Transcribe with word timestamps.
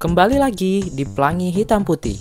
Kembali 0.00 0.40
lagi 0.40 0.80
di 0.96 1.04
Pelangi 1.04 1.52
Hitam 1.52 1.84
Putih 1.84 2.16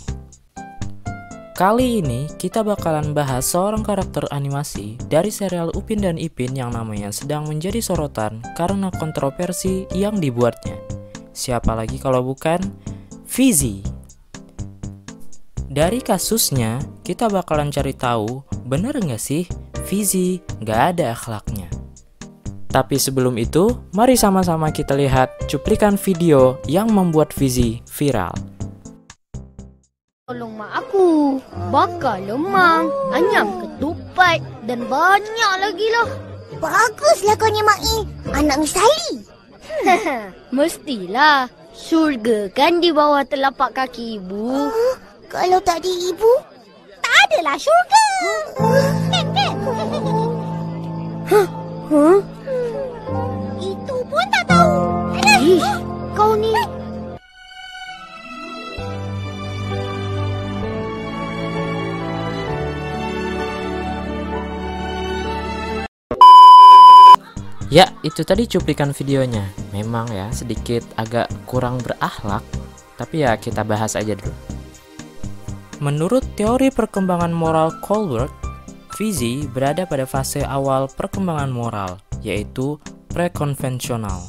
Kali 1.55 2.03
ini 2.03 2.27
kita 2.35 2.59
bakalan 2.59 3.15
bahas 3.15 3.47
seorang 3.47 3.87
karakter 3.87 4.27
animasi 4.35 4.99
dari 5.07 5.31
serial 5.31 5.71
Upin 5.71 6.03
dan 6.03 6.19
Ipin 6.19 6.59
yang 6.59 6.75
namanya 6.75 7.15
sedang 7.15 7.47
menjadi 7.47 7.79
sorotan 7.79 8.43
karena 8.59 8.91
kontroversi 8.91 9.87
yang 9.95 10.19
dibuatnya. 10.19 10.75
Siapa 11.31 11.71
lagi 11.71 11.95
kalau 12.03 12.19
bukan 12.19 12.59
Fizi. 13.23 13.79
Dari 15.71 16.03
kasusnya, 16.03 16.83
kita 17.07 17.31
bakalan 17.31 17.71
cari 17.71 17.95
tahu 17.95 18.48
bener 18.69 18.93
nggak 18.93 19.17
sih 19.17 19.49
Fizi 19.89 20.37
nggak 20.61 20.81
ada 20.93 21.17
akhlaknya. 21.17 21.65
Tapi 22.69 23.01
sebelum 23.01 23.33
itu, 23.41 23.73
mari 23.97 24.13
sama-sama 24.13 24.69
kita 24.69 24.93
lihat 24.93 25.49
cuplikan 25.49 25.97
video 25.97 26.61
yang 26.69 26.93
membuat 26.93 27.33
Fizi 27.33 27.81
viral. 27.89 28.29
Tolong 30.29 30.53
mak 30.53 30.85
aku. 30.85 31.41
Bakar 31.73 32.21
lemang, 32.21 32.85
anyam 33.09 33.65
ketupat 33.65 34.37
dan 34.69 34.85
banyak 34.85 35.53
lagi 35.57 35.87
lah. 35.89 36.09
Baguslah 36.61 37.33
kau 37.41 37.49
ni 37.49 37.65
Mak 37.65 37.79
I. 37.81 37.97
Anak 38.37 38.61
Miss 38.61 38.77
Sally. 38.77 39.25
Mestilah. 40.53 41.49
Syurga 41.73 42.53
kan 42.53 42.77
di 42.83 42.93
bawah 42.93 43.25
telapak 43.25 43.73
kaki 43.73 44.21
ibu. 44.21 44.69
Huh? 44.69 44.95
Kalau 45.31 45.57
tak 45.63 45.81
ada 45.81 45.89
ibu, 45.89 46.31
Tak 46.99 47.15
adalah 47.31 47.57
syurga. 47.57 47.98
Itu 53.59 53.95
pun 54.05 54.25
tak 54.27 54.43
tahu. 54.51 54.75
Ish, 55.39 55.69
kau 56.13 56.35
ni. 56.35 56.51
Ya, 67.69 67.85
itu 68.01 68.25
tadi 68.25 68.49
cuplikan 68.49 68.91
videonya. 68.91 69.45
Memang 69.71 70.09
ya, 70.09 70.27
sedikit 70.33 70.81
agak 70.97 71.29
kurang 71.45 71.77
berakhlak, 71.79 72.41
tapi 72.97 73.21
ya 73.23 73.37
kita 73.37 73.61
bahas 73.61 73.93
aja 73.93 74.17
dulu. 74.17 74.58
Menurut 75.79 76.27
teori 76.35 76.67
perkembangan 76.75 77.31
moral 77.31 77.71
Colbert, 77.79 78.31
Fizi 78.91 79.47
berada 79.47 79.87
pada 79.87 80.03
fase 80.03 80.43
awal 80.43 80.91
perkembangan 80.91 81.47
moral, 81.47 82.03
yaitu 82.19 82.75
prekonvensional. 83.15 84.27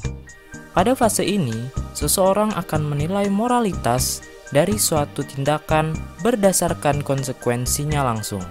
Pada 0.70 0.94
fase 0.94 1.26
ini, 1.26 1.66
seseorang 1.90 2.54
akan 2.54 2.94
menilai 2.94 3.26
moralitas 3.26 4.22
dari 4.54 4.78
suatu 4.78 5.26
tindakan 5.26 5.90
berdasarkan 6.22 7.02
konsekuensinya 7.02 8.06
langsung. 8.06 8.46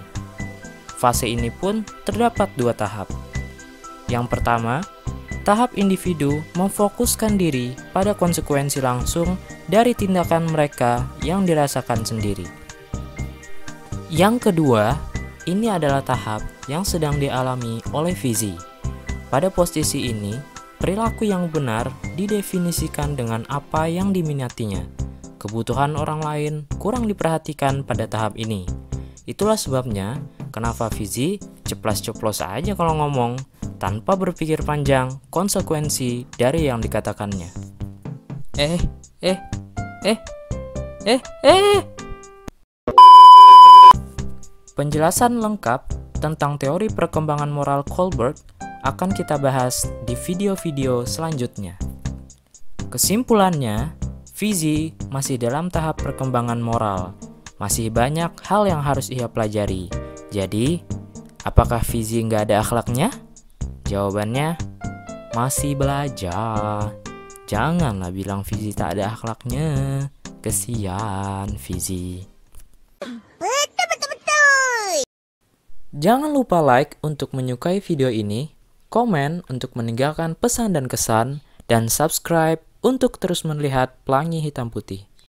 Fase 1.00 1.24
ini 1.24 1.48
pun 1.48 1.80
terdapat 2.04 2.52
dua 2.60 2.76
tahap. 2.76 3.08
Yang 4.12 4.28
pertama, 4.28 4.84
tahap 5.48 5.72
individu 5.80 6.44
memfokuskan 6.52 7.40
diri 7.40 7.72
pada 7.96 8.12
konsekuensi 8.12 8.84
langsung 8.84 9.40
dari 9.72 9.96
tindakan 9.96 10.52
mereka 10.52 11.08
yang 11.24 11.48
dirasakan 11.48 12.04
sendiri. 12.04 12.44
Yang 14.10 14.50
kedua, 14.50 14.98
ini 15.46 15.70
adalah 15.70 16.02
tahap 16.02 16.42
yang 16.66 16.82
sedang 16.82 17.22
dialami 17.22 17.78
oleh 17.94 18.10
Fizi. 18.10 18.58
Pada 19.30 19.54
posisi 19.54 20.10
ini, 20.10 20.34
perilaku 20.82 21.30
yang 21.30 21.46
benar 21.46 21.86
didefinisikan 22.18 23.14
dengan 23.14 23.46
apa 23.46 23.86
yang 23.86 24.10
diminatinya. 24.10 24.82
Kebutuhan 25.38 25.94
orang 25.94 26.26
lain 26.26 26.54
kurang 26.82 27.06
diperhatikan 27.06 27.86
pada 27.86 28.10
tahap 28.10 28.34
ini. 28.34 28.66
Itulah 29.30 29.54
sebabnya 29.54 30.18
kenapa 30.50 30.90
Fizi 30.90 31.38
ceplas-ceplos 31.62 32.42
aja 32.42 32.74
kalau 32.74 32.98
ngomong 32.98 33.38
tanpa 33.78 34.18
berpikir 34.18 34.58
panjang 34.66 35.22
konsekuensi 35.30 36.26
dari 36.34 36.66
yang 36.66 36.82
dikatakannya. 36.82 37.50
Eh, 38.58 38.74
eh, 39.22 39.38
eh, 40.02 40.18
eh, 41.06 41.20
eh. 41.46 41.99
Penjelasan 44.70 45.42
lengkap 45.42 45.90
tentang 46.22 46.54
teori 46.54 46.86
perkembangan 46.86 47.50
moral 47.50 47.82
Colbert 47.82 48.38
akan 48.86 49.10
kita 49.10 49.34
bahas 49.34 49.90
di 50.06 50.14
video-video 50.14 51.02
selanjutnya. 51.02 51.74
Kesimpulannya, 52.86 53.98
Fizi 54.30 54.94
masih 55.10 55.42
dalam 55.42 55.74
tahap 55.74 55.98
perkembangan 55.98 56.62
moral. 56.62 57.18
Masih 57.58 57.90
banyak 57.90 58.30
hal 58.46 58.70
yang 58.70 58.80
harus 58.80 59.10
ia 59.10 59.26
pelajari. 59.26 59.90
Jadi, 60.30 60.80
apakah 61.42 61.82
Fizi 61.82 62.22
nggak 62.22 62.48
ada 62.48 62.62
akhlaknya? 62.62 63.10
Jawabannya, 63.90 64.54
masih 65.34 65.74
belajar. 65.74 66.94
Janganlah 67.50 68.14
bilang 68.14 68.46
Fizi 68.46 68.70
tak 68.70 68.94
ada 68.96 69.18
akhlaknya. 69.18 70.06
Kesian 70.40 71.58
Fizi. 71.58 72.22
Jangan 75.90 76.30
lupa 76.30 76.62
like 76.62 77.02
untuk 77.02 77.34
menyukai 77.34 77.82
video 77.82 78.06
ini, 78.14 78.54
komen 78.94 79.42
untuk 79.50 79.74
meninggalkan 79.74 80.38
pesan 80.38 80.78
dan 80.78 80.86
kesan, 80.86 81.42
dan 81.66 81.90
subscribe 81.90 82.62
untuk 82.78 83.18
terus 83.18 83.42
melihat 83.42 83.98
Pelangi 84.06 84.38
Hitam 84.38 84.70
Putih. 84.70 85.09